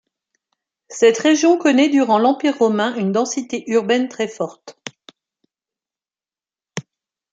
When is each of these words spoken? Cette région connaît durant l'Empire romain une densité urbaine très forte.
Cette 0.89 1.19
région 1.19 1.59
connaît 1.59 1.87
durant 1.89 2.17
l'Empire 2.17 2.57
romain 2.57 2.95
une 2.95 3.11
densité 3.11 3.63
urbaine 3.69 4.07
très 4.07 4.27
forte. 4.27 4.75